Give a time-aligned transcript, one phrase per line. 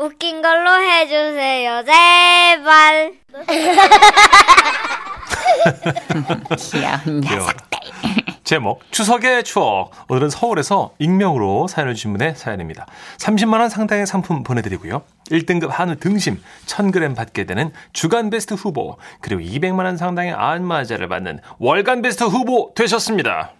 [0.00, 3.12] 웃긴 걸로 해주세요, 제발.
[6.56, 7.46] 귀여운 귀여워.
[8.42, 12.86] 제목 추석의 추억 오늘은 서울에서 익명으로 사연을 주신 분의 사연입니다.
[13.18, 15.02] 30만 원 상당의 상품 보내드리고요.
[15.30, 21.40] 1등급 한우 등심 1000g 받게 되는 주간 베스트 후보 그리고 200만 원 상당의 안마자를 받는
[21.58, 23.52] 월간 베스트 후보 되셨습니다.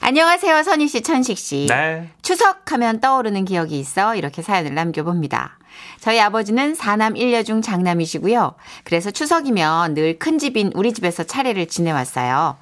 [0.00, 1.66] 안녕하세요, 선희 씨, 천식 씨.
[1.68, 2.08] 네.
[2.22, 5.58] 추석하면 떠오르는 기억이 있어 이렇게 사연을 남겨봅니다.
[6.00, 8.54] 저희 아버지는 사남 일녀 중 장남이시고요.
[8.84, 12.56] 그래서 추석이면 늘 큰 집인 우리 집에서 차례를 지내왔어요.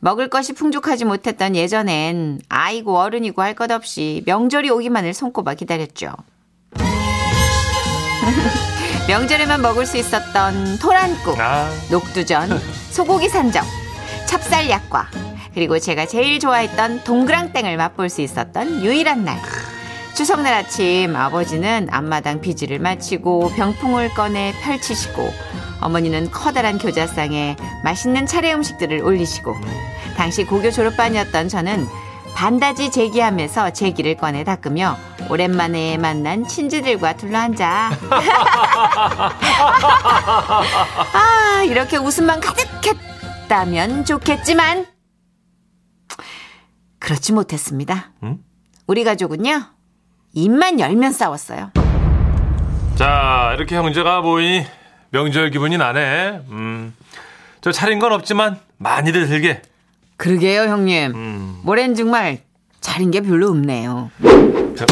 [0.00, 6.12] 먹을 것이 풍족하지 못했던 예전엔 아이고 어른이고 할 것 없이 명절이 오기만을 손꼽아 기다렸죠.
[9.08, 13.64] 명절에만 먹을 수 있었던 토란국, 아, 녹두전, 소고기 산적,
[14.26, 15.08] 찹쌀 약과,
[15.54, 19.38] 그리고 제가 제일 좋아했던 동그랑땡을 맛볼 수 있었던 유일한 날.
[20.16, 25.30] 추석날 아침 아버지는 앞마당 비지를 마치고 병풍을 꺼내 펼치시고
[25.82, 29.54] 어머니는 커다란 교자상에 맛있는 차례 음식들을 올리시고
[30.16, 31.86] 당시 고교 졸업반이었던 저는
[32.34, 34.96] 반다지 제기하면서 제기를 꺼내 닦으며
[35.28, 37.90] 오랜만에 만난 친지들과 둘러앉아
[41.12, 44.86] 아 이렇게 웃음만 가득했다면 좋겠지만
[47.00, 48.12] 그렇지 못했습니다.
[48.22, 48.38] 응?
[48.86, 49.75] 우리 가족은요
[50.36, 51.70] 입만 열면 싸웠어요.
[52.94, 54.66] 자 이렇게 형제가 보이니
[55.08, 56.42] 명절 기분이 나네.
[56.50, 56.94] 음,
[57.62, 59.62] 저 차린 건 없지만 많이들 들게.
[60.18, 61.14] 그러게요 형님.
[61.14, 62.40] 음, 올해는 정말
[62.82, 64.10] 차린 게 별로 없네요.
[64.76, 64.84] 저,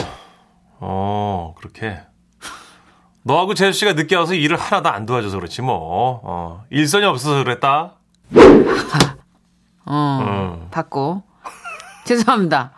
[0.80, 2.00] 어 그렇게.
[3.22, 6.20] 너하고 재수 씨가 늦게 와서 일을 하나도 안 도와줘서 그렇지 뭐.
[6.24, 7.92] 어, 일선이 없어서 그랬다.
[9.84, 10.18] 어
[10.62, 10.68] 음.
[10.70, 11.22] 받고
[12.06, 12.72] 죄송합니다.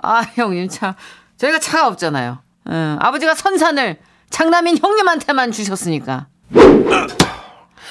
[0.00, 0.94] 아 형님 참
[1.42, 2.38] 저희가 차가 없잖아요.
[2.68, 3.98] 응, 아버지가 선산을
[4.30, 6.28] 장남인 형님한테만 주셨으니까.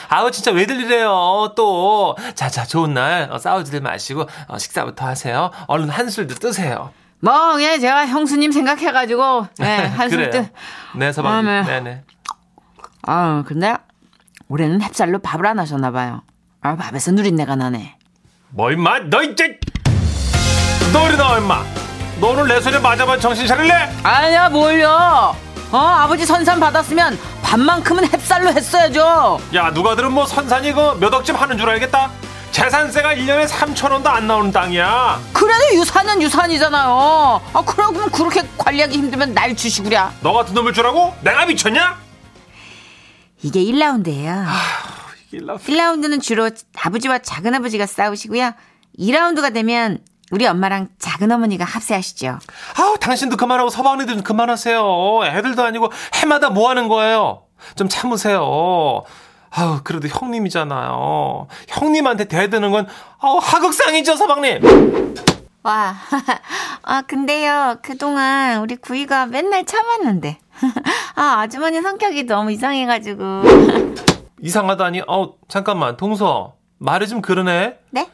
[0.07, 5.89] 아우 진짜 왜들 이래요 또 자자 좋은 날 어, 싸우지들 마시고 어, 식사부터 하세요 얼른
[5.89, 10.97] 한술도 뜨세요 뭐 그냥 제가 형수님 생각해가지고 네, 한술 그래요 뜨.
[10.97, 11.79] 네 서방님 아, 네.
[11.79, 12.03] 네네
[13.03, 13.73] 아 근데
[14.49, 16.23] 올해는 햅쌀로 밥을 안 하셨나 봐요.
[16.61, 17.97] 아 밥에서 누린내가 나네.
[18.49, 19.59] 뭐 임마 너 이제
[20.91, 21.80] 너리 너 임마
[22.21, 23.73] 너는 내 손에 맞아봐 정신 차릴래
[24.03, 25.35] 아니야 뭘요?
[25.71, 29.39] 어 아버지 선산 받았으면 밥만큼은 햅쌀로 했어야죠.
[29.55, 32.11] 야 누가 들은 뭐 선산이 그몇 억쯤 하는 줄 알겠다
[32.51, 37.41] 재산세가 1년에 3천 원도 안 나오는 땅이야 그래도 유산은 유산이잖아요.
[37.53, 40.11] 아 그러면 그렇게 관리하기 힘들면 날 주시구랴.
[40.21, 41.97] 너 같은 놈을 주라고 내가 미쳤냐
[43.41, 44.45] 이게 1라운드예요.
[45.31, 48.51] 일라 1라운드는 주로 아버지와 작은아버지가 싸우시고요.
[48.99, 49.97] 2라운드가 되면
[50.31, 52.39] 우리 엄마랑 작은 어머니가 합세하시죠.
[52.79, 57.43] 아우 당신도 그만하고 좀 그만하세요 애들도 아니고 해마다 뭐 하는 거예요
[57.75, 59.03] 좀 참으세요
[59.51, 62.87] 아우 그래도 형님이잖아요 형님한테 대드는 건
[63.19, 65.15] 아우 하극상이죠 서방님
[65.63, 65.93] 와,
[66.81, 70.39] 아, 근데요, 그동안 우리 구이가 맨날 참았는데.
[71.13, 73.43] 아, 아주머니 성격이 너무 이상해가지고.
[74.41, 78.09] 이상하다니 어 잠깐만 동서 말이 좀 그러네 네?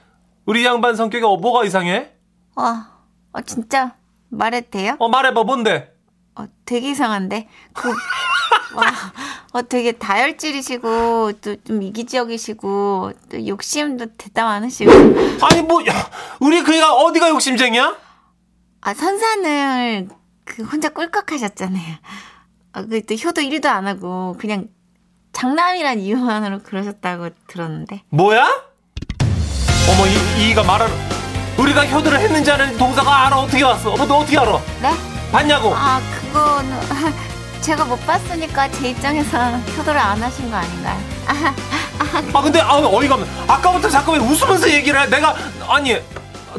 [0.48, 2.12] 우리 양반 성격이 어, 뭐가 이상해?
[2.56, 2.90] 와,
[3.34, 3.96] 어, 진짜
[4.30, 4.96] 말해도 돼요?
[5.00, 5.94] 어 말해봐 뭔데
[6.36, 7.48] 어, 되게 이상한데?
[7.74, 8.86] 그, 와,
[9.54, 14.92] 어, 되게 다혈질이시고, 또 좀 이기적이시고, 또 욕심도 대담 많으시고.
[15.42, 15.94] 아니 뭐 야,
[16.40, 17.98] 우리 그이가 어디가 욕심쟁이야?
[18.82, 20.10] 아, 선산을
[20.46, 21.96] 그 혼자 꿀꺽 하셨잖아요.
[22.74, 24.68] 아, 그또 효도 1도 안 하고, 그냥
[25.34, 28.04] 장남이란 이유만으로 그러셨다고 들었는데.
[28.10, 28.48] 뭐야?
[29.90, 30.96] 어머 이, 이가 말하는
[31.58, 33.92] 우리가 효도를 했는지 안 했는지 동서가 알아 어떻게 왔어?
[33.92, 34.60] 어머 너 어떻게 알아?
[34.82, 34.94] 네?
[35.32, 35.74] 봤냐고?
[35.76, 36.80] 아, 그거는
[37.62, 39.38] 제가 못 봤으니까 제 입장에서
[39.78, 41.00] 효도를 안 하신 거 아닌가요?
[42.34, 45.36] 아 근데 아 어이가 없네 아까부터 자꾸 왜 웃으면서 얘기를 해 내가
[45.68, 45.98] 아니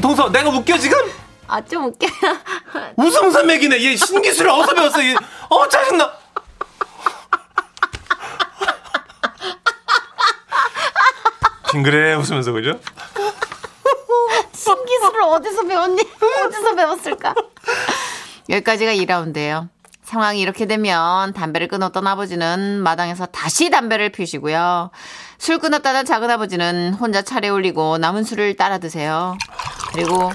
[0.02, 0.98] 동서 내가 웃겨 지금?
[1.46, 2.10] 아, 좀 웃겨요.
[2.96, 5.14] 웃으면서 매기네 얘 신기술을 어디서 배웠어 얘.
[5.48, 6.10] 어 짜증나
[11.70, 12.78] 빙그레 웃으면서 그죠?
[15.18, 16.00] 신기술을 어디서 배웠니?
[16.46, 17.34] 어디서 배웠을까?
[18.48, 19.68] 여기까지가 2라운드예요.
[20.02, 24.90] 상황이 이렇게 되면 담배를 끊었던 아버지는 마당에서 다시 담배를 피우시고요.
[25.36, 29.36] 술 끊었다는 작은 아버지는 혼자 차례 올리고 남은 술을 따라 드세요.
[29.92, 30.32] 그리고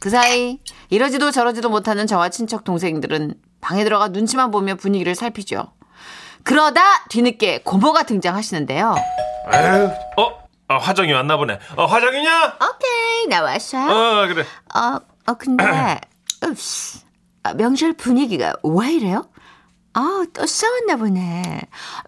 [0.00, 0.58] 그 사이
[0.90, 5.72] 이러지도 저러지도 못하는 저와 친척 동생들은 방에 들어가 눈치만 보며 분위기를 살피죠.
[6.42, 8.96] 그러다 뒤늦게 고모가 등장하시는데요.
[9.52, 10.43] 에휴, 어?
[10.74, 11.58] 어, 화정이 왔나 보네.
[11.76, 12.56] 어, 화정이냐?
[12.56, 13.90] 오케이, 나 왔어요.
[13.90, 14.44] 어, 그래.
[14.74, 16.00] 어, 어 근데
[16.44, 17.00] 읍스,
[17.44, 19.26] 아, 명절 분위기가 왜 이래요?
[19.94, 21.60] 아, 또 싸웠나 보네.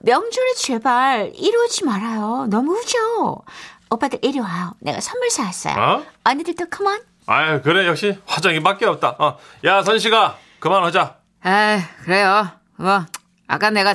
[0.03, 2.47] 명절에 제발 이러지 말아요.
[2.51, 3.43] 너무 우죠.
[3.91, 4.73] 오빠들 이리 와요.
[4.81, 5.75] 내가 선물 사왔어요.
[5.81, 6.07] 어?
[6.25, 7.01] 언니들도 컴온.
[7.29, 9.17] 아유 그래 역시 화장이밖에 없다.
[9.19, 9.39] 어.
[9.65, 11.17] 야 선씨가 그만하자.
[11.47, 12.49] 에 그래요.
[12.77, 13.05] 뭐
[13.47, 13.95] 아까 내가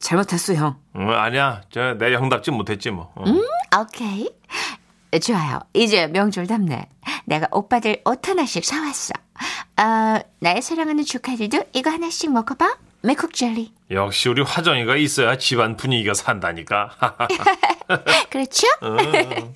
[0.00, 0.76] 잘못했어 형.
[0.94, 3.12] 어, 아니야 저 내 형답지 못했지 뭐.
[3.14, 3.24] 어.
[3.80, 4.30] 오케이.
[5.20, 5.60] 좋아요.
[5.72, 6.88] 이제 명절 답네.
[7.24, 9.12] 내가 오빠들 옷 하나씩 사왔어.
[9.76, 12.76] 어, 나의 사랑하는 조카들도 이거 하나씩 먹어봐.
[13.02, 13.72] 맥국 젤리.
[13.90, 16.96] 역시 우리 화정이가 있어야 집안 분위기가 산다니까.
[18.30, 18.66] 그렇죠?
[18.80, 18.96] 어.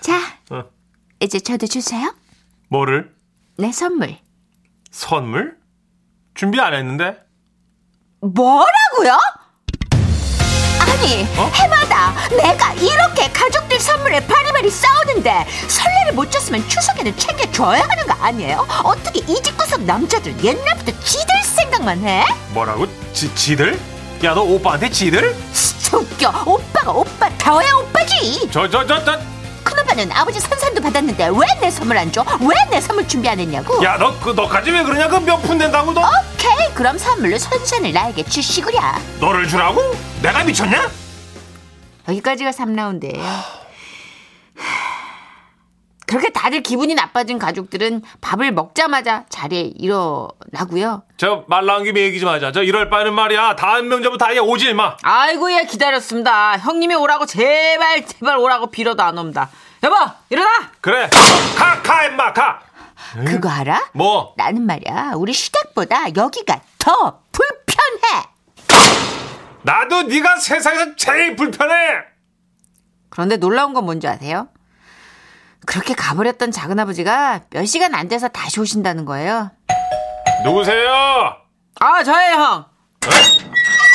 [0.00, 0.20] 자,
[0.50, 0.64] 어.
[1.20, 2.14] 이제 저도 주세요.
[2.68, 3.14] 뭐를?
[3.58, 4.18] 내 선물.
[4.90, 5.58] 선물?
[6.34, 7.18] 준비 안 했는데?
[8.20, 9.18] 뭐라고요?
[10.98, 11.50] 아니, 어?
[11.54, 18.66] 해마다 내가 이렇게 가족들 선물에 바리바리 싸우는데 설레를 못 줬으면 추석에는 챙겨줘야 하는 거 아니에요?
[18.82, 22.24] 어떻게 이 집구석 남자들 옛날부터 지들 생각만 해?
[22.50, 22.86] 뭐라고?
[23.12, 23.78] 지, 지들?
[24.24, 25.36] 야 너 오빠한테 지들?
[25.52, 26.44] 진짜 웃겨.
[26.46, 28.48] 오빠가 오빠 더야 오빠지.
[28.50, 29.18] 저저 저 저.
[29.62, 32.24] 큰오빠는 아버지 선산도 받았는데 왜 내 선물 안 줘?
[32.40, 33.82] 왜 내 선물 준비 안 했냐고?
[33.84, 35.08] 야 너 그 너까지 왜 그러냐?
[35.08, 36.00] 그 몇 푼 된다고 너?
[36.00, 38.98] 오케이, 그럼 선물로 선산을 나에게 주시구랴.
[39.20, 39.94] 너를 주라고?
[40.22, 40.88] 내가 미쳤냐?
[42.08, 43.22] 여기까지가 3라운드예요.
[46.06, 51.02] 그렇게 다들 기분이 나빠진 가족들은 밥을 먹자마자 자리에 일어나고요.
[51.16, 52.52] 저 말 나온 김에 얘기 좀 하자.
[52.52, 53.56] 저 이럴 바에는 말이야.
[53.56, 54.96] 다음 명절부터 아예 오지 마.
[55.02, 56.58] 아이고 예 기다렸습니다.
[56.58, 59.50] 형님이 오라고 제발 제발 오라고 빌어도 안 옵니다.
[59.82, 59.96] 여보
[60.30, 60.70] 일어나.
[60.80, 61.10] 그래.
[61.56, 62.60] 가, 가, 임마, 가.
[63.26, 63.88] 그거 알아?
[63.92, 64.32] 뭐?
[64.36, 68.24] 나는 말이야, 우리 시댁보다 여기가 더 불편해!
[69.66, 71.74] 나도 네가 세상에서 제일 불편해.
[73.10, 74.48] 그런데 놀라운 건 뭔지 아세요?
[75.66, 79.50] 그렇게 가버렸던 작은 아버지가 몇 시간 안 돼서 다시 오신다는 거예요.
[80.44, 81.36] 누구세요?
[81.80, 82.64] 아 저예요 형.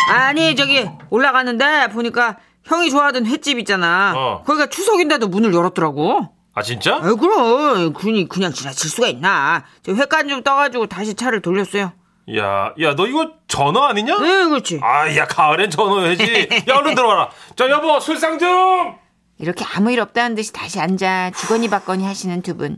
[0.09, 4.13] 아니 저기 올라갔는데 보니까 형이 좋아하던 횟집 있잖아.
[4.13, 4.43] 어.
[4.45, 6.35] 거기가 추석인데도 문을 열었더라고.
[6.53, 6.95] 아 진짜?
[7.01, 9.63] 아이 그럼 그니 그냥 지나칠 수가 있나.
[9.83, 11.93] 저 회관 좀 떠가지고 다시 차를 돌렸어요.
[12.37, 14.17] 야, 야, 너 이거 전어 아니냐?
[14.19, 14.79] 네 그렇지.
[14.83, 16.47] 아, 야, 가을엔 전어야지.
[16.69, 17.29] 야, 얼른 들어와라.
[17.55, 18.95] 저 여보, 술상 좀.
[19.39, 22.77] 이렇게 아무 일 없다는 듯이 다시 앉아 주거니 받거니 하시는 두 분.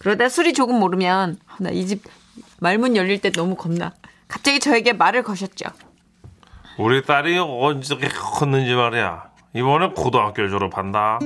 [0.00, 2.02] 그러다 술이 조금 모르면 나 이 집
[2.60, 3.92] 말문 열릴 때 너무 겁나.
[4.28, 5.66] 갑자기 저에게 말을 거셨죠.
[6.78, 9.24] 우리 딸이 언제 컸는지 말이야.
[9.54, 11.18] 이번에 고등학교 졸업한다.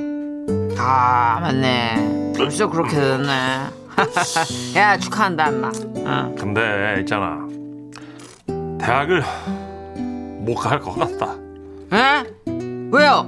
[0.78, 2.32] 아 맞네.
[2.36, 3.79] 벌써 그렇게 됐네.
[4.76, 5.68] 야 축하한다 엄마.
[5.68, 6.34] 어.
[6.38, 7.38] 근데 있잖아.
[8.78, 9.22] 대학을
[10.40, 11.34] 못 갈 것 같다.
[11.92, 12.24] 에?
[12.92, 13.24] 왜요?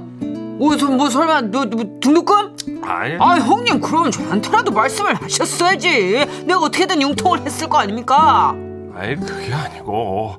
[0.57, 2.83] 뭐, 저, 뭐 설마 너, 뭐 등록금?
[2.83, 6.25] 아니, 아 형님 그러면 저한테라도 말씀을 하셨어야지.
[6.45, 8.51] 내가 어떻게든 융통을 했을 거 아닙니까?
[8.95, 10.37] 아니 그게 아니고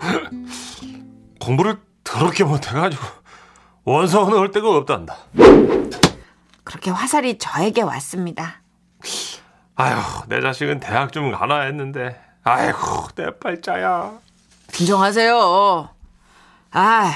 [1.41, 3.03] 공부를 더럽게 못해가지고
[3.85, 5.17] 원서 넣을 데가 없단다.
[6.65, 8.63] 그렇게 화살이 저에게 왔습니다.
[9.77, 14.13] 아휴, 내 자식은 대학 좀 가나 했는데, 아이고, 내 팔자야.
[14.71, 15.89] 진정하세요.
[16.73, 17.13] 아,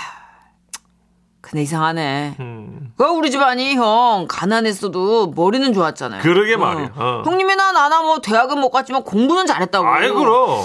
[1.40, 2.36] 근데 이상하네.
[2.40, 6.22] 음, 그 우리 집안이 형 가난했어도 머리는 좋았잖아요.
[6.22, 6.90] 그러게 말이야.
[6.94, 7.22] 어.
[7.24, 9.86] 형님이나 나나 뭐 대학은 못 갔지만 공부는 잘했다고.
[9.88, 10.64] 아이 그럼.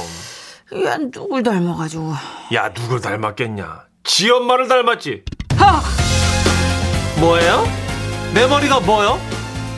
[0.86, 2.14] 야 누굴 닮아가지고.
[2.54, 3.84] 야, 누굴 닮았겠냐?
[4.04, 5.24] 지 엄마를 닮았지.
[5.58, 5.82] 하!
[7.20, 7.64] 뭐예요?
[8.34, 9.20] 내 머리가 뭐요?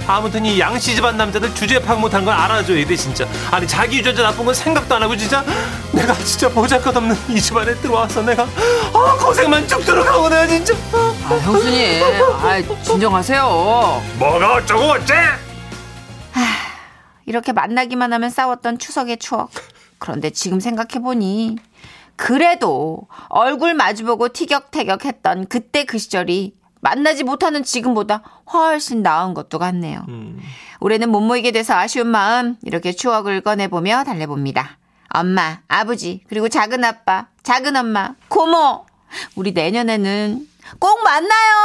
[0.07, 4.23] 아무튼 이 양씨 집안 남자들 주제 파악 못한 건 알아줘야 돼 진짜 아니 자기 유전자
[4.23, 5.43] 나쁜 건 생각도 안 하고 진짜
[5.91, 12.83] 내가 진짜 보잘것없는 이 집안에 들어와서 내가 아 고생만 쭉 들어가오네 진짜 아 형수님, 아
[12.83, 14.03] 진정하세요.
[14.19, 15.13] 뭐가 어쩌고 어째
[17.25, 19.49] 이렇게 만나기만 하면 싸웠던 추석의 추억.
[19.97, 21.57] 그런데 지금 생각해보니,
[22.15, 26.53] 그래도 얼굴 마주보고 티격태격했던 그때 그 시절이
[26.85, 28.21] 만나지 못하는 지금보다
[28.53, 30.05] 훨씬 나은 것도 같네요.
[30.79, 34.77] 올해는 못 모이게 돼서 아쉬운 마음, 이렇게 추억을 꺼내보며 달래봅니다.
[35.09, 38.85] 엄마, 아버지, 그리고 작은 아빠, 작은 엄마, 고모.
[39.35, 41.55] 우리 내년에는 꼭 만나요!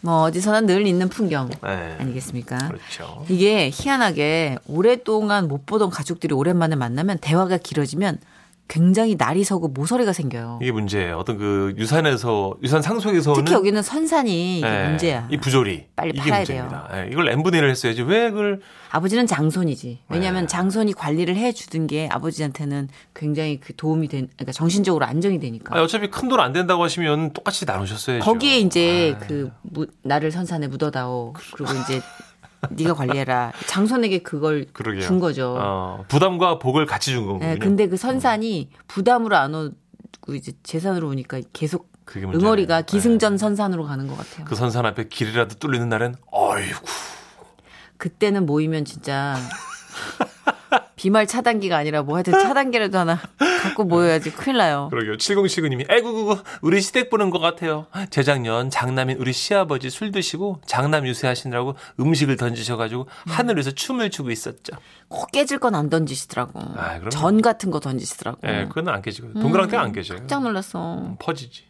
[0.00, 1.48] 뭐, 어디서나 늘 있는 풍경.
[1.62, 1.96] 네.
[2.00, 2.58] 아니겠습니까?
[2.68, 8.18] 그렇죠 이게 희한하게 오랫동안 못 보던 가족들이 오랜만에 만나면 대화가 길어지면
[8.66, 10.58] 굉장히 날이 서고 모서리가 생겨요.
[10.62, 15.28] 이게 문제예요 어떤 그 유산에서 유산 상속에서는 특히 여기는 선산이 네, 문제야.
[15.30, 20.00] 이 부조리 빨리 팔아야 문제입니다 네, 이걸 n분의 1을 했어야지 왜 그걸 아버지는 장손이지.
[20.08, 20.46] 왜냐하면 네.
[20.46, 25.74] 장손이 관리를 해주던 게 아버지한테는 굉장히 그 도움이 된, 그러니까 정신적으로 안정이 되니까.
[25.74, 29.26] 아니, 어차피 큰 돈 안 된다고 하시면 똑같이 나누셨어야죠 거기에 이제 아.
[29.26, 31.34] 그 무- 나를 선산에 묻어다오.
[31.54, 32.00] 그리고 이제
[32.70, 33.52] 네가 관리해라.
[33.66, 35.02] 장손에게 그걸 그러게요.
[35.02, 35.56] 준 거죠.
[35.58, 37.46] 어, 부담과 복을 같이 준 거군요.
[37.46, 41.92] 네, 근데 그 선산이 부담으로 안 오고 이제 재산으로 오니까 계속.
[42.16, 43.38] 응어리가 기승전 네.
[43.38, 44.44] 선산으로 가는 것 같아요.
[44.44, 46.84] 그 선산 앞에 길이라도 뚫리는 날엔 어이구.
[47.96, 49.36] 그때는 모이면 진짜
[51.04, 53.20] 비말 차단기가 아니라 뭐 하여튼 차단기라도 하나
[53.62, 54.88] 갖고 모여야지 큰일 나요.
[54.90, 55.18] 그러게요.
[55.18, 57.88] 7079님이 아이고 우리 시댁 보는 것 같아요.
[58.08, 64.76] 재작년 장남인 우리 시아버지 술 드시고 장남 유세하시느라고 음식을 던지셔가지고 하늘에서 춤을 추고 있었죠.
[65.08, 66.58] 꼭 깨질 건 안 던지시더라고.
[66.76, 67.00] 아.
[67.10, 68.38] 전 같은 거 던지시더라고.
[68.46, 69.42] 예, 그건 안 깨지거든요.
[69.42, 70.20] 동그랑땡 안 깨져요.
[70.20, 71.16] 깜짝 놀랐어.
[71.18, 71.64] 퍼지지.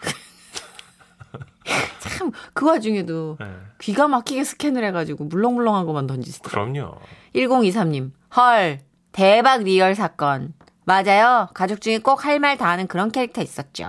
[2.00, 3.46] 참그 와중에도 예.
[3.80, 6.72] 기가 막히게 스캔을 해가지고 물렁물렁한 것만 던지시더라고.
[6.72, 6.98] 그럼요.
[7.36, 8.10] 1023님.
[8.36, 8.80] 헐.
[9.12, 10.54] 대박 real 사건.
[10.84, 11.48] 맞아요.
[11.54, 13.86] 가족 중에 꼭 할 말 다 하는 그런 캐릭터 있었죠.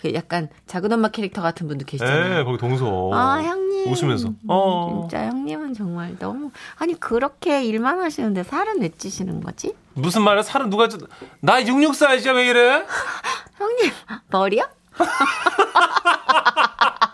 [0.00, 2.40] 그 약간 작은 엄마 캐릭터 같은 분도 계시잖아요.
[2.40, 3.10] 예, 거기 동서.
[3.12, 3.92] 아, 형님.
[3.92, 4.32] 웃으면서.
[4.48, 5.06] 어.
[5.08, 9.74] 진짜 형님은 정말 너무 아니 그렇게 일만 하시는데 살은 왜 찌시는 거지?
[9.94, 10.42] 무슨 말이야?
[10.42, 10.96] 살은 누가 쪄?
[11.44, 12.86] 나66 사이즈야 왜 이래?
[13.58, 13.92] 형님
[14.30, 14.64] 머리요?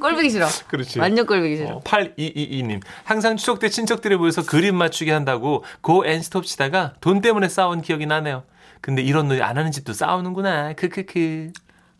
[0.00, 0.46] 꼴보기 싫어.
[0.68, 0.98] 그렇지.
[0.98, 1.76] 완전 꼴보기 싫어.
[1.76, 2.80] 어, 8222님.
[3.04, 8.06] 항상 추석 때 친척들이 모여서 그림 맞추게 한다고 고 앤스톱 치다가 돈 때문에 싸운 기억이
[8.06, 8.44] 나네요.
[8.80, 10.72] 근데 이런 놀이 안 하는 집도 싸우는구나.
[10.74, 11.52] 크크크.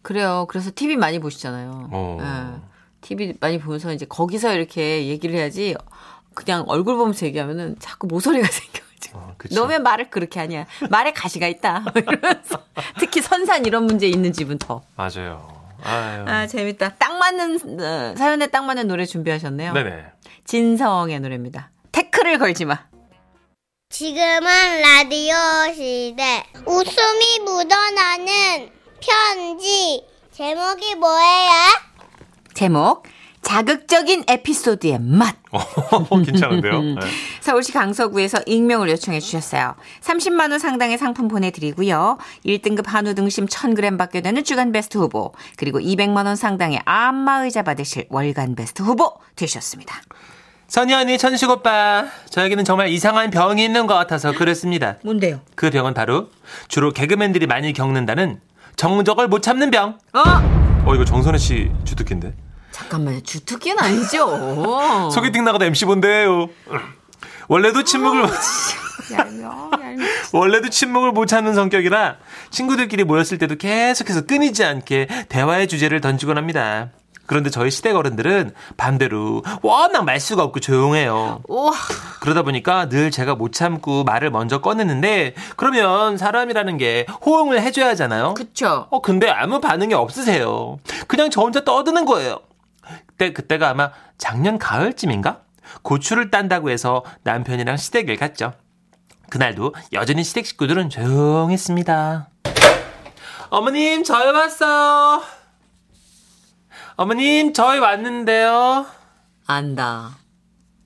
[0.02, 0.46] 그래요.
[0.48, 1.88] 그래서 TV 많이 보시잖아요.
[1.92, 2.18] 어.
[2.20, 2.60] 예.
[3.02, 5.76] TV 많이 보면서 이제 거기서 이렇게 얘기를 해야지
[6.34, 9.18] 그냥 얼굴 보면서 얘기하면은 자꾸 모서리가 생겨가지고.
[9.18, 9.54] 어, 그쵸.
[9.60, 10.66] 너왜 말을 그렇게 하냐?
[10.90, 11.84] 말에 가시가 있다.
[11.94, 12.62] 이러면서
[12.98, 14.82] 특히 선산 이런 문제 있는 집은 더.
[14.96, 15.61] 맞아요.
[15.82, 16.24] 아유.
[16.26, 16.94] 아 재밌다.
[16.96, 19.72] 딱 맞는 어, 사연에 딱 맞는 노래 준비하셨네요.
[19.72, 20.04] 네네.
[20.44, 21.70] 진성의 노래입니다.
[21.92, 22.86] 태클을 걸지 마.
[23.90, 25.34] 지금은 라디오
[25.74, 26.44] 시대.
[26.66, 28.70] 웃음이 묻어나는
[29.00, 30.06] 편지.
[30.32, 31.50] 제목이 뭐예요?
[32.54, 33.04] 제목
[33.42, 35.36] 자극적인 에피소드의 맛.
[35.50, 35.60] 어,
[36.24, 36.80] 괜찮은데요?
[36.80, 36.94] 네.
[37.40, 39.74] 서울시 강서구에서 익명을 요청해 주셨어요.
[40.00, 42.18] 30만 원 상당의 상품 보내드리고요.
[42.46, 48.06] 1등급 한우 등심 1000g 받게 되는 주간 베스트 후보 그리고 200만 원 상당의 안마의자 받으실
[48.08, 50.00] 월간 베스트 후보 되셨습니다.
[50.68, 52.06] 선희 언니, 천식 오빠.
[52.30, 54.96] 저에게는 정말 이상한 병이 있는 것 같아서 그랬습니다.
[55.04, 55.40] 뭔데요?
[55.54, 56.30] 그 병은 바로
[56.68, 58.40] 주로 개그맨들이 많이 겪는다는
[58.76, 59.98] 정적을 못 참는 병.
[60.14, 60.20] 어?
[60.86, 62.32] 어, 이거 정선혜 씨 주특기인데.
[62.82, 63.20] 잠깐만요.
[63.22, 65.10] 주특기는 아니죠.
[65.12, 66.48] 소개팅 나가다 MC 본대요.
[67.48, 68.24] 원래도 침묵을
[69.12, 70.08] 얄미워, 얄미워.
[70.32, 72.16] 원래도 침묵을 못 찾는 성격이라
[72.50, 76.90] 친구들끼리 모였을 때도 계속해서 끊이지 않게 대화의 주제를 던지곤 합니다.
[77.26, 81.42] 그런데 저희 시댁 어른들은 반대로 워낙 말수가 없고 조용해요.
[81.48, 81.72] 우와.
[82.20, 88.34] 그러다 보니까 늘 제가 못 참고 말을 먼저 꺼내는데 그러면 사람이라는 게 호응을 해줘야 하잖아요.
[88.34, 88.86] 그쵸.
[88.90, 90.78] 어 근데 아무 반응이 없으세요.
[91.06, 92.38] 그냥 저 혼자 떠드는 거예요.
[93.22, 95.42] 그때 그때가 아마 작년 가을쯤인가?
[95.82, 98.52] 고추를 딴다고 해서 남편이랑 시댁을 갔죠.
[99.30, 102.28] 그날도 여전히 시댁 식구들은 조용했습니다.
[103.50, 105.22] 어머님 저희 왔어요.
[106.96, 108.86] 어머님 저희 왔는데요.
[109.46, 110.18] 안다.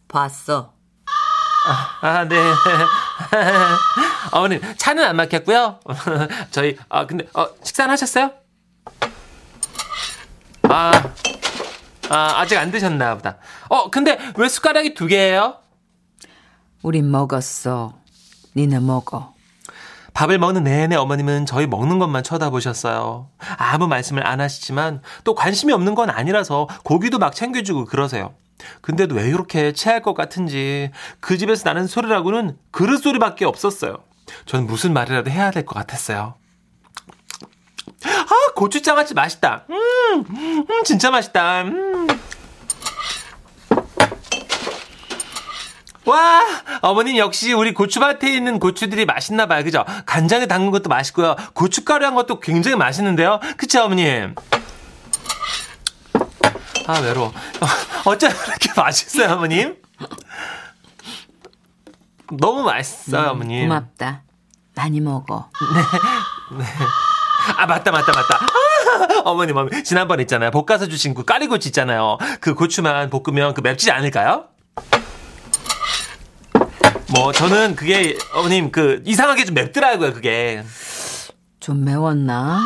[0.07, 0.75] 봤어.
[2.03, 2.37] 아, 네.
[4.31, 5.81] 어머님, 차는 안 막혔고요.
[6.53, 8.31] 저희, 아, 근데, 어, 식사는 하셨어요?
[10.69, 10.93] 아,
[12.11, 13.37] 아, 아직 안 드셨나 보다.
[13.69, 15.57] 어, 근데 왜 숟가락이 두 개예요?
[16.83, 17.95] 우린 먹었어.
[18.55, 19.35] 니네 먹어.
[20.15, 23.29] 밥을 먹는 내내 어머님은 저희 먹는 것만 쳐다보셨어요.
[23.59, 28.35] 아무 말씀을 안 하시지만 또 관심이 없는 건 아니라서 고기도 막 챙겨주고 그러세요.
[28.81, 33.99] 근데도 왜 이렇게 체할 것 같은지 그 집에서 나는 소리라고는 그릇 소리밖에 없었어요.
[34.47, 36.35] 전 무슨 말이라도 해야 될 것 같았어요.
[38.37, 39.65] 아 고추장아찌 맛있다.
[39.71, 41.63] 음, 음 진짜 맛있다.
[41.63, 42.07] 음.
[46.05, 46.41] 와,
[46.83, 49.65] 어머님 역시 우리 고추밭에 있는 고추들이 맛있나 봐요.
[49.65, 49.85] 그죠?
[50.07, 51.35] 간장에 담근 것도 맛있고요.
[51.53, 53.41] 고춧가루 한 것도 굉장히 맛있는데요.
[53.57, 54.37] 그쵸, 어머님?
[56.87, 57.33] 아, 외로워.
[58.07, 59.77] 어쩜 그렇게 맛있어요, 어머님?
[62.31, 63.63] 너무 맛있어요, 어머님.
[63.63, 64.23] 고맙다.
[64.77, 65.51] 많이 먹어.
[67.57, 68.37] 아, 맞다, 맞다, 맞다.
[68.37, 69.83] 아, 어머님, 어머님.
[69.85, 70.51] 지난번에 있잖아요.
[70.51, 72.19] 볶아서 주신 그 까리고추 있잖아요.
[72.41, 74.47] 그 고추만 볶으면 그 맵지 않을까요?
[77.15, 80.65] 뭐, 저는 그게, 어머님, 그, 이상하게 좀 맵더라고요, 그게.
[81.61, 82.61] 좀 매웠나?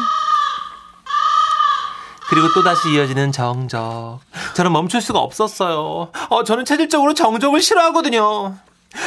[2.31, 4.21] 그리고 또다시 이어지는 정적.
[4.55, 6.11] 저는 멈출 수가 없었어요.
[6.31, 8.57] 어, 저는 체질적으로 정적을 싫어하거든요.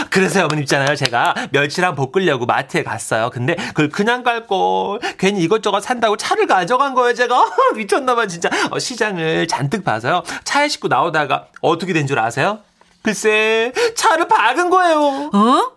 [0.10, 0.96] 그래서요, 어머님 있잖아요.
[0.96, 3.30] 제가 멸치랑 볶으려고 마트에 갔어요.
[3.32, 5.00] 근데 그걸 그냥 갈걸.
[5.18, 7.46] 괜히 이것저것 산다고 차를 가져간 거예요, 제가.
[7.76, 8.50] 미쳤나봐, 진짜.
[8.72, 10.24] 어, 시장을 잔뜩 봐서요.
[10.46, 12.60] 차에 싣고 나오다가 어떻게 된 줄 아세요?
[13.02, 15.30] 글쎄, 차를 박은 거예요.
[15.34, 15.72] 어?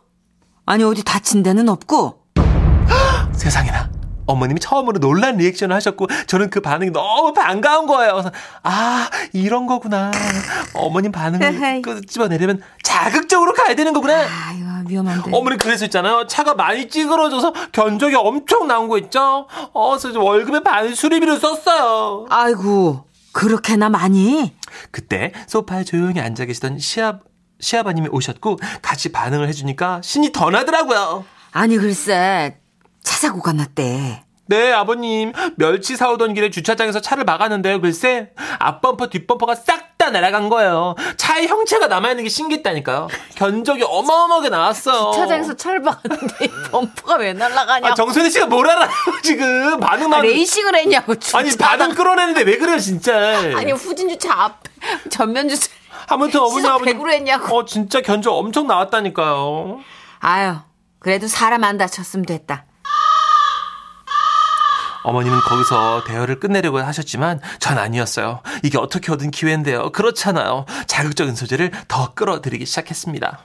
[0.67, 2.21] 아니 어디 다친 데는 없고?
[3.35, 3.91] 세상에나.
[4.27, 8.13] 어머님이 처음으로 놀란 리액션을 하셨고 저는 그 반응이 너무 반가운 거예요.
[8.13, 8.31] 그래서
[8.63, 10.11] 아 이런 거구나.
[10.75, 14.15] 어머님 반응을 끄집어내려면 자극적으로 가야 되는 거구나.
[14.15, 15.31] 아유 위험한데.
[15.33, 16.27] 어머니 그래서 있잖아요.
[16.27, 19.47] 차가 많이 찌그러져서 견적이 엄청 나온 거 있죠.
[19.73, 22.27] 어, 그래서 월급의 반 수리비를 썼어요.
[22.31, 24.55] 아이고 그렇게나 많이?
[24.91, 27.19] 그때 소파에 조용히 앉아 계시던 시아
[27.61, 31.25] 시아버님이 오셨고 같이 반응을 해주니까 신이 더 나더라고요.
[31.53, 32.59] 아니 글쎄
[33.07, 34.25] 차 사고가 났대.
[34.49, 35.33] 네, 아버님.
[35.57, 37.81] 멸치 사오던 길에 주차장에서 차를 막았는데요.
[37.81, 40.95] 글쎄, 앞범퍼, 뒷범퍼가 싹 다 날아간 거예요.
[41.17, 43.09] 차에 형체가 남아있는 게 신기했다니까요.
[43.35, 45.13] 견적이 어마어마하게 나왔어요.
[45.13, 47.89] 차장에서 차를 박았는데 이 범퍼가 왜 날아가냐?
[47.89, 48.91] 아, 정선희 씨가 뭘 알아요,
[49.23, 49.81] 지금.
[49.81, 51.13] 반응 아, 나 레이싱을 했냐고.
[51.35, 51.57] 아니, 주차장.
[51.79, 53.17] 반응 끌어내는데 왜 그래요, 진짜.
[53.57, 54.61] 아니 후진 주차 앞
[55.09, 55.71] 전면 주차.
[56.09, 56.99] 아무튼 어머니, 아버님.
[56.99, 57.57] 100으로 했냐고.
[57.57, 59.81] 어, 진짜 견적 엄청 나왔다니까요.
[60.21, 60.57] 아유
[60.99, 62.67] 그래도 사람 안 다쳤으면 됐다.
[65.07, 68.41] 어머님은 거기서 대화를 끝내려고 하셨지만 전 아니었어요.
[68.65, 69.93] 이게 어떻게 얻은 기회인데요.
[69.93, 70.67] 그렇잖아요.
[70.89, 73.39] 자극적인 소재를 더 끌어들이기 시작했습니다.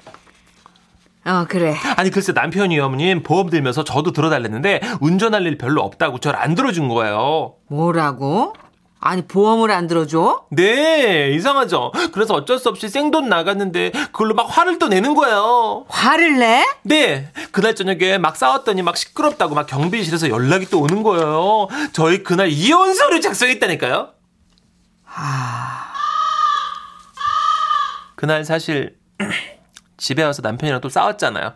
[1.24, 1.76] 어 그래.
[1.98, 6.88] 아니 글쎄 남편이 어머님 보험 들면서 저도 들어달랬는데 운전할 일 별로 없다고 저를 안 들어준
[6.88, 7.54] 거예요.
[7.68, 8.54] 뭐라고?
[9.04, 10.46] 아니 보험을 안 들어줘?
[10.52, 11.92] 네 이상하죠.
[12.14, 15.86] 그래서 어쩔 수 없이 생돈 나갔는데 그걸로 막 화를 또 내는 거예요.
[15.90, 16.64] 화를 내?
[16.84, 21.68] 네 그날 저녁에 막 싸웠더니 막 시끄럽다고 막 경비실에서 연락이 또 오는 거예요.
[21.94, 24.10] 저희 그날 이혼서를 작성했다니까요.
[28.16, 28.98] 그날 사실
[29.98, 31.54] 집에 와서 남편이랑 또 싸웠잖아요.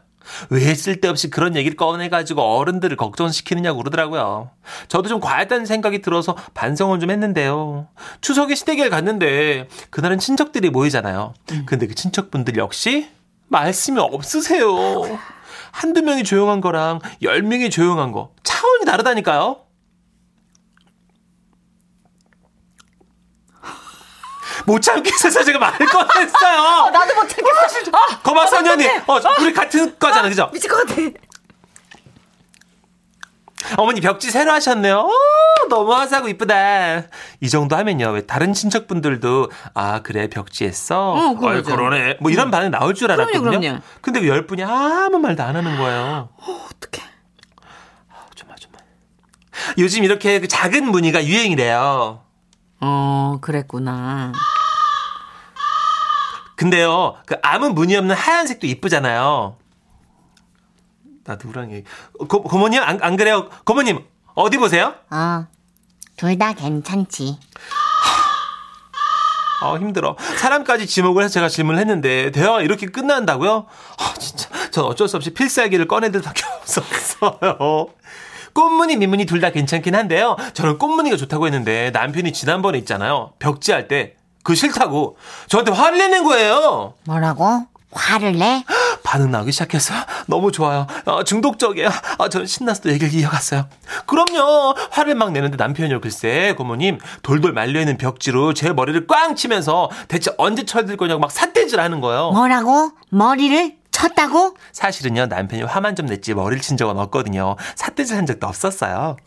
[0.50, 4.51] 왜 쓸데없이 그런 얘기를 꺼내가지고 어른들을 걱정시키느냐고 그러더라고요.
[4.88, 7.88] 저도 좀 과했다는 생각이 들어서 반성은 좀 했는데요.
[8.22, 11.34] 추석에 시댁에 갔는데 그날은 친척들이 모이잖아요.
[11.65, 13.10] 근데 그 친척분들 역시
[13.48, 14.65] 말씀이 없으세요.
[15.72, 19.64] 한두 명이 조용한 거랑 열 명이 조용한 거 차원이 다르다니까요.
[24.65, 26.89] 못 참겠어서 제가 말을 꺼냈어요.
[26.91, 27.91] 나도 못 참겠어.
[27.93, 28.88] 아, 거봐, 선현이.
[29.08, 30.49] 어, 우리 같은 과잖아, 그죠?
[30.51, 31.01] 미칠 것 같아.
[33.78, 34.99] 어머니 벽지 새로 하셨네요.
[34.99, 35.10] 어,
[35.69, 37.01] 너무 화사하고 이쁘다.
[37.41, 38.10] 이 정도 하면요.
[38.12, 41.13] 왜 다른 친척분들도 아 그래 벽지 했어.
[41.13, 41.36] 어.
[41.41, 42.17] 어이, 그러네.
[42.21, 43.60] 뭐 이런 반응 나올 줄 알았거든요.
[43.60, 43.80] 그럼요.
[44.01, 46.30] 근데 그 열 분이 아무 말도 안 하는 거예요.
[46.38, 47.08] 어떡해.
[48.36, 48.82] 정말 정말.
[49.80, 52.21] 요즘 이렇게 그 작은 무늬가 유행이래요.
[52.82, 54.32] 어 그랬구나.
[56.56, 59.58] 근데요, 그 아무 무늬 없는 하얀색도 이쁘잖아요.
[61.26, 61.88] 나 누구랑 얘기.
[62.28, 63.50] 고, 고모님 안, 안 그래요?
[63.65, 64.04] 고모님
[64.36, 64.94] 어디 보세요?
[65.10, 65.48] 어,
[66.18, 67.38] 둘 다 괜찮지.
[69.62, 70.15] 아 힘들어.
[70.38, 73.65] 사람까지 지목을 해서 제가 질문을 했는데 대화가 이렇게 끝난다고요?
[73.98, 77.88] 아 진짜 전 어쩔 수 없이 필살기를 꺼내들 수밖에 없었어요.
[78.54, 80.36] 꽃무늬, 민무늬 둘 다 괜찮긴 한데요.
[80.54, 83.34] 저는 꽃무늬가 좋다고 했는데 남편이 지난번에 있잖아요.
[83.39, 86.93] 벽지할 때 그 싫다고 저한테 화를 내는 거예요.
[87.05, 87.65] 뭐라고?
[87.91, 88.63] 화를 내?
[89.03, 89.99] 반응 나오기 시작했어요.
[90.27, 90.86] 너무 좋아요.
[91.05, 91.89] 어, 중독적이에요.
[92.19, 93.67] 아, 저는 신나서 또 얘기를 이어갔어요.
[94.05, 94.75] 그럼요.
[94.91, 95.99] 화를 막 내는데 남편이요.
[95.99, 101.79] 글쎄, 고모님, 돌돌 말려있는 벽지로 제 머리를 꽝 치면서 대체 언제 철들 거냐고 막 삿대질
[101.79, 102.31] 하는 거예요.
[102.31, 102.91] 뭐라고?
[103.10, 104.55] 머리를 쳤다고?
[104.73, 107.55] 사실은요, 남편이 화만 좀 냈지 머리를 친 적은 없거든요.
[107.75, 109.17] 삿대질 한 적도 없었어요.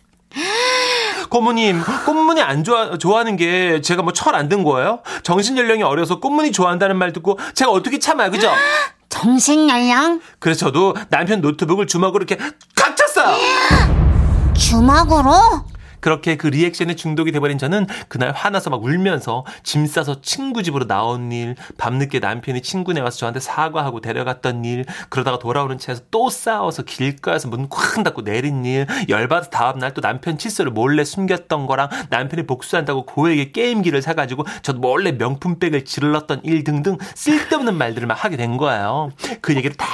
[1.28, 5.00] 고모님, 꽃무늬 안 좋아, 좋아하는 게 제가 뭐 철 안 든 거예요?
[5.22, 8.50] 정신연령이 어려서 꽃무늬 좋아한다는 말 듣고 제가 어떻게 참아요, 그죠?
[9.10, 10.20] 정신연령?
[10.38, 12.42] 그래서 저도 남편 노트북을 주먹으로 이렇게
[12.74, 13.36] 칵 쳤어요!
[14.56, 15.32] 주먹으로?
[16.00, 21.30] 그렇게 그 리액션에 중독이 돼버린 저는 그날 화나서 막 울면서 짐 싸서 친구 집으로 나온
[21.32, 27.48] 일, 밤늦게 남편이 친구네 와서 저한테 사과하고 데려갔던 일, 그러다가 돌아오는 차에서 또 싸워서 길가에서
[27.48, 33.04] 문 쾅 닫고 내린 일, 열받아 다음날 또 남편 칫솔을 몰래 숨겼던 거랑 남편이 복수한다고
[33.04, 39.10] 고액의 게임기를 사가지고 저도 몰래 명품백을 질렀던 일 등등 쓸데없는 말들을 막 하게 된 거예요.
[39.40, 39.86] 그 얘기를 다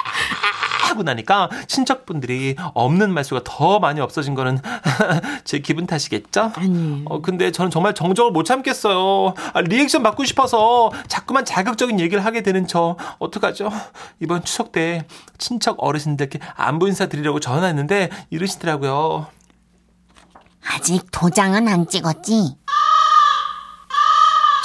[0.94, 4.59] 하고 나니까 친척분들이 없는 말수가 더 많이 없어진 거는
[5.44, 6.52] 제 기분 탓이겠죠?
[6.54, 7.02] 아니.
[7.07, 9.35] 어, 근데 저는 정말 정적을 못 참겠어요.
[9.52, 13.70] 아, 리액션 받고 싶어서 자꾸만 자극적인 얘기를 하게 되는 저 어떡하죠?
[14.20, 15.07] 이번 추석 때
[15.38, 19.26] 친척 어르신들께 안부 인사 드리려고 전화했는데 이러시더라고요.
[20.66, 22.57] 아직 도장은 안 찍었지?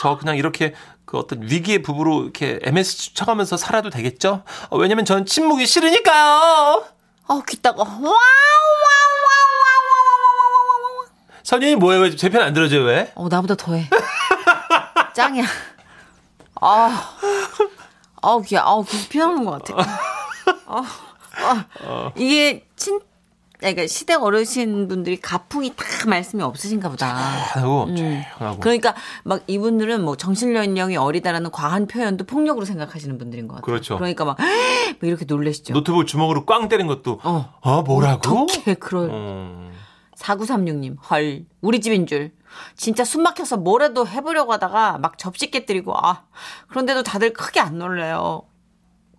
[0.01, 0.73] 저 그냥 이렇게
[1.09, 4.43] 그 어떤 위기의 부부로 이렇게 MSG 쳐가면서 살아도 되겠죠?
[4.69, 6.83] 어, 왜냐면 전 침묵이 싫으니까요.
[7.27, 7.81] 어, 귀 따가.
[7.81, 8.13] 와우,
[11.41, 12.01] 선생님이 뭐예요?
[12.03, 13.11] 왜 제 편 안 들어줘요, 왜?
[13.15, 13.89] 어, 나보다 더해.
[15.15, 15.45] 짱이야.
[16.61, 17.15] 아,
[18.21, 19.81] 아우, 귀, 아우, 귀 피나는 것 같아.
[20.67, 20.83] 아,
[21.41, 22.99] 아, 이게 친,
[23.59, 27.07] 그러니까 시댁 어르신 분들이 가풍이 다 말씀이 없으신가 보다.
[27.13, 28.59] 하고, 조용하고.
[28.61, 33.65] 그러니까 막 이분들은 뭐 정신연령이 어리다라는 과한 표현도 폭력으로 생각하시는 분들인 것 같아요.
[33.65, 33.97] 그렇죠.
[33.97, 35.73] 그러니까 막, 막 이렇게 놀래시죠.
[35.73, 37.53] 노트북 주먹으로 꽝 때린 것도, 어.
[37.59, 38.43] 어, 뭐라고?
[38.43, 39.73] 어떻게 그럴 음,
[40.15, 42.31] 4936님, 헐, 우리 집인 줄.
[42.77, 46.23] 진짜 숨 막혀서 뭐라도 해보려고 하다가 막 접시 깨뜨리고, 아,
[46.69, 48.43] 그런데도 다들 크게 안 놀래요.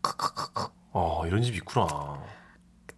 [0.00, 0.68] 크크크크.
[0.92, 2.18] 어, 이런 집 있구나.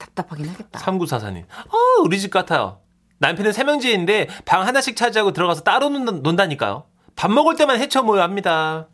[0.02, 0.78] 답답하긴 하겠다.
[0.80, 1.42] 3944님.
[1.44, 2.78] 어, 우리 집 같아요.
[3.18, 6.84] 남편은 세명지인데 방 하나씩 차지하고 들어가서 따로 논, 논다 니까요.
[7.14, 8.88] 밥 먹을 때만 헤쳐 모여 합니다.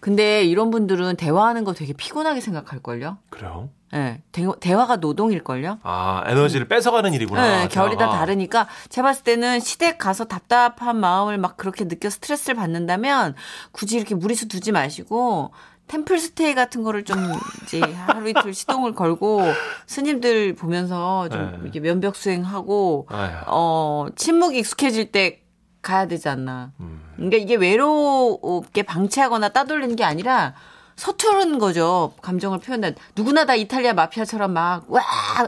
[0.00, 3.18] 근데 이런 분들은 대화하는 거 되게 피곤하게 생각할걸요?
[3.30, 3.70] 그래요?
[3.94, 5.78] 예, 대, 대화가 노동일걸요?
[5.82, 7.42] 아, 에너지를 뺏어가는 일이구나.
[7.62, 8.18] 네, 결이 다 대화가.
[8.18, 13.34] 다르니까 제가 봤을 때는 시댁 가서 답답한 마음을 막 그렇게 느껴 스트레스를 받는다면
[13.72, 15.52] 굳이 이렇게 무리수 두지 마시고
[15.86, 17.18] 템플 스테이 같은 거를 좀
[17.62, 19.42] 이제 하루 이틀 시동을 걸고
[19.86, 21.58] 스님들 보면서 좀 네.
[21.62, 23.06] 이렇게 면벽 수행하고.
[23.46, 25.42] 어 침묵이 익숙해질 때
[25.82, 26.72] 가야 되지 않나.
[26.80, 27.02] 음.
[27.16, 30.54] 그러니까 이게 외롭게 방치하거나 따돌리는 게 아니라
[30.96, 32.14] 서투른 거죠.
[32.22, 32.94] 감정을 표현한.
[33.16, 35.02] 누구나 다 이탈리아 마피아처럼 막, 와,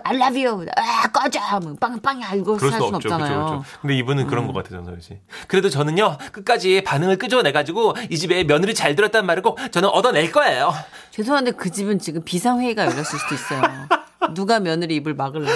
[0.05, 0.67] I love you.
[0.77, 1.41] 와, 꺼져.
[1.61, 1.75] 뭐.
[2.35, 3.09] 이거 그럴 살수순 없죠.
[3.09, 3.19] 없잖아요.
[3.19, 3.37] 음.
[3.37, 3.65] 그렇죠, 그렇죠.
[3.81, 5.19] 근데 이분은 그런 것 같아요, 정선 씨.
[5.47, 10.75] 그래도 저는요, 끝까지 반응을 끄집어내가지고 이 집에 며느리 잘 들었단 말을 꼭 저는 얻어낼 거예요.
[11.11, 13.63] 죄송한데 그 집은 지금 비상회의가 열렸을 수도 있어요.
[14.35, 15.51] 누가 며느리 입을 막을래.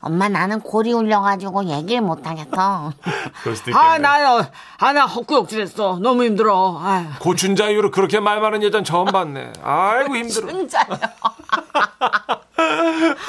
[0.00, 2.92] 엄마 나는 골이 울려가지고 얘기를 못하겠어.
[3.42, 3.76] 그럴 수도 있겠네.
[3.76, 4.46] 아, 나요.
[4.78, 5.98] 아, 나 헛구역질했어.
[6.00, 6.78] 너무 힘들어.
[6.80, 9.52] 아, 고춘자 이후로 그렇게 말 많은 여자는 처음 봤네.
[9.62, 10.48] 아이고, 힘들어.
[10.48, 10.86] 혼자요.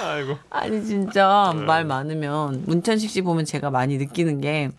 [0.03, 0.37] 아이고.
[0.49, 1.61] 아니 진짜 네.
[1.63, 4.71] 말 많으면 문천식 씨 보면 제가 많이 느끼는 게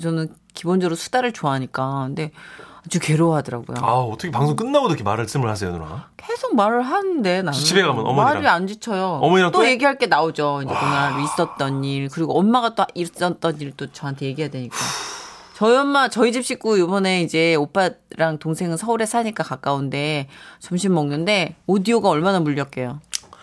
[0.00, 2.32] 저는 기본적으로 수다를 좋아하니까 근데
[2.86, 3.76] 아주 괴로워하더라고요.
[3.82, 6.08] 아, 어떻게 방송 끝나고도 이렇게 말씀을 하세요, 누나?
[6.16, 8.34] 계속 말을 하는데 나는 집에 가면 어머니랑?
[8.34, 9.18] 말이 안 지쳐요.
[9.22, 9.72] 어머니랑 또또 해?
[9.72, 10.62] 얘기할 게 나오죠.
[10.64, 14.76] 이제 그날 있었던 일 그리고 엄마가 또 있었던 일 또 저한테 얘기해야 되니까.
[15.56, 20.26] 저희 엄마 저희 집 식구 이번에 이제 오빠랑 동생은 서울에 사니까 가까운데
[20.58, 23.00] 점심 먹는데 오디오가 얼마나 물렸게요.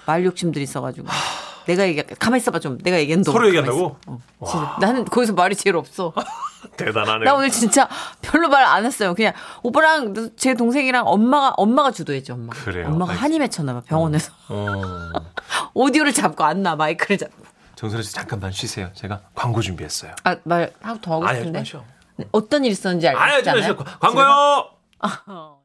[0.08, 1.08] 말 욕심들이 있어가지고.
[1.68, 2.78] 내가 얘기 가만 있어봐 좀.
[2.80, 3.98] 내가 얘기했는데 서로 얘기한다고?
[4.40, 4.78] 어.
[4.80, 6.12] 나는 거기서 말이 제일 없어.
[6.78, 7.26] 대단하네.
[7.26, 7.88] 나 오늘 진짜
[8.22, 9.14] 별로 말 안 했어요.
[9.16, 12.34] 그냥 오빠랑 제 동생이랑 엄마가 엄마가 주도했죠.
[12.34, 12.54] 엄마.
[12.54, 12.88] 그래요?
[12.88, 14.72] 엄마가 한이 맺혔나 봐 병원에서 어.
[15.74, 17.46] 오디오를 잡고 안나 마이크를 잡고.
[17.76, 18.90] 정선혜 씨 잠깐만 쉬세요.
[18.94, 20.14] 제가 광고 준비했어요.
[20.24, 21.84] 아말 하고 더 하고 아니, 싶은데 마시오.
[22.32, 23.76] 어떤 일 있었는지 아니, 알겠잖아요.
[23.76, 23.76] 마시오.
[24.00, 25.57] 광고요!